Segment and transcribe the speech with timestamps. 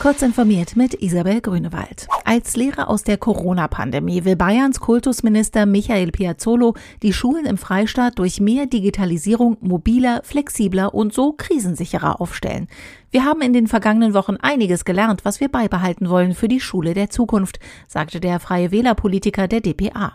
[0.00, 2.06] Kurz informiert mit Isabel Grünewald.
[2.24, 8.38] Als Lehrer aus der Corona-Pandemie will Bayerns Kultusminister Michael Piazzolo die Schulen im Freistaat durch
[8.38, 12.68] mehr Digitalisierung mobiler, flexibler und so krisensicherer aufstellen.
[13.10, 16.94] Wir haben in den vergangenen Wochen einiges gelernt, was wir beibehalten wollen für die Schule
[16.94, 17.58] der Zukunft,
[17.88, 20.12] sagte der Freie Wählerpolitiker der DPA.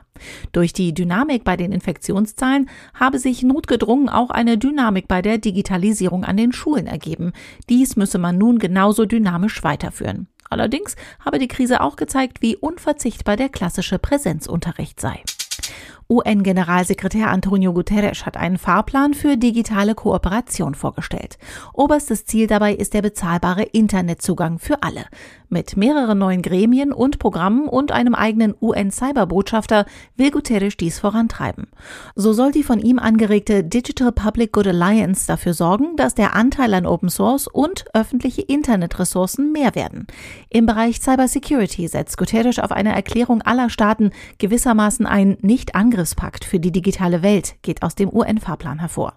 [0.52, 6.24] Durch die Dynamik bei den Infektionszahlen habe sich notgedrungen auch eine Dynamik bei der Digitalisierung
[6.24, 7.34] an den Schulen ergeben.
[7.70, 10.28] Dies müsse man nun genauso dynamisch weiterführen.
[10.50, 15.24] Allerdings habe die Krise auch gezeigt, wie unverzichtbar der klassische Präsenzunterricht sei.
[16.10, 21.38] UN-Generalsekretär Antonio Guterres hat einen Fahrplan für digitale Kooperation vorgestellt.
[21.74, 25.06] Oberstes Ziel dabei ist der bezahlbare Internetzugang für alle.
[25.54, 29.86] Mit mehreren neuen Gremien und Programmen und einem eigenen UN-Cyberbotschafter
[30.18, 31.68] will Guterres dies vorantreiben.
[32.16, 36.74] So soll die von ihm angeregte Digital Public Good Alliance dafür sorgen, dass der Anteil
[36.74, 40.08] an Open Source und öffentliche Internetressourcen mehr werden.
[40.50, 44.10] Im Bereich Cybersecurity setzt Guterres auf eine Erklärung aller Staaten
[44.40, 49.14] gewissermaßen ein Nicht-Angriffspakt für die digitale Welt, geht aus dem UN-Fahrplan hervor.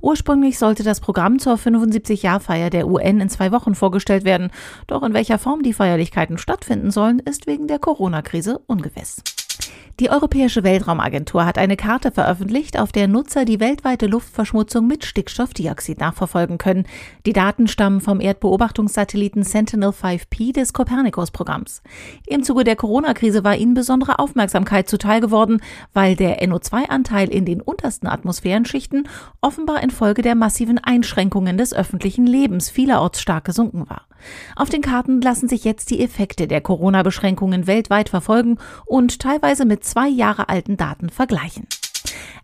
[0.00, 4.50] Ursprünglich sollte das Programm zur 75-Jahr-Feier der UN in zwei Wochen vorgestellt werden,
[4.86, 9.22] doch in welcher Form die Feierlichkeiten stattfinden sollen, ist wegen der Corona-Krise ungewiss.
[10.00, 15.98] Die Europäische Weltraumagentur hat eine Karte veröffentlicht, auf der Nutzer die weltweite Luftverschmutzung mit Stickstoffdioxid
[15.98, 16.86] nachverfolgen können.
[17.26, 21.82] Die Daten stammen vom Erdbeobachtungssatelliten Sentinel-5P des Copernicus-Programms.
[22.28, 25.60] Im Zuge der Corona-Krise war ihnen besondere Aufmerksamkeit zuteil geworden,
[25.94, 29.08] weil der NO2-Anteil in den untersten Atmosphärenschichten
[29.40, 34.07] offenbar infolge der massiven Einschränkungen des öffentlichen Lebens vielerorts stark gesunken war.
[34.56, 39.84] Auf den Karten lassen sich jetzt die Effekte der Corona-Beschränkungen weltweit verfolgen und teilweise mit
[39.84, 41.66] zwei Jahre alten Daten vergleichen.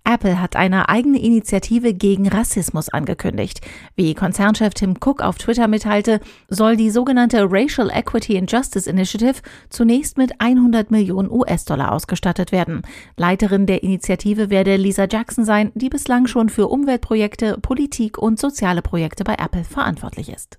[0.07, 3.63] Apple hat eine eigene Initiative gegen Rassismus angekündigt.
[3.97, 9.41] Wie Konzernchef Tim Cook auf Twitter mitteilte, soll die sogenannte Racial Equity and Justice Initiative
[9.71, 12.83] zunächst mit 100 Millionen US-Dollar ausgestattet werden.
[13.17, 18.83] Leiterin der Initiative werde Lisa Jackson sein, die bislang schon für Umweltprojekte, Politik und soziale
[18.83, 20.59] Projekte bei Apple verantwortlich ist.